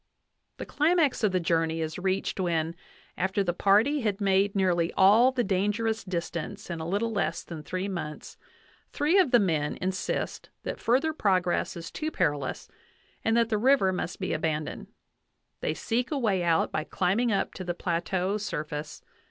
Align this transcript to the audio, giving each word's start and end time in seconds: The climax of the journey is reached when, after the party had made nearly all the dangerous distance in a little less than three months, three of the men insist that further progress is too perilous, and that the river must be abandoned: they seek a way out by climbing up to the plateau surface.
The 0.57 0.65
climax 0.65 1.23
of 1.23 1.31
the 1.31 1.39
journey 1.39 1.79
is 1.79 1.99
reached 1.99 2.39
when, 2.39 2.75
after 3.19 3.43
the 3.43 3.53
party 3.53 4.01
had 4.01 4.19
made 4.19 4.55
nearly 4.55 4.91
all 4.93 5.31
the 5.31 5.43
dangerous 5.43 6.03
distance 6.03 6.71
in 6.71 6.79
a 6.79 6.87
little 6.87 7.11
less 7.11 7.43
than 7.43 7.61
three 7.61 7.87
months, 7.87 8.35
three 8.93 9.19
of 9.19 9.29
the 9.29 9.37
men 9.37 9.77
insist 9.79 10.49
that 10.63 10.79
further 10.79 11.13
progress 11.13 11.77
is 11.77 11.91
too 11.91 12.09
perilous, 12.09 12.67
and 13.23 13.37
that 13.37 13.49
the 13.49 13.59
river 13.59 13.93
must 13.93 14.19
be 14.19 14.33
abandoned: 14.33 14.87
they 15.59 15.75
seek 15.75 16.09
a 16.09 16.17
way 16.17 16.41
out 16.43 16.71
by 16.71 16.83
climbing 16.83 17.31
up 17.31 17.53
to 17.53 17.63
the 17.63 17.75
plateau 17.75 18.37
surface. 18.37 19.03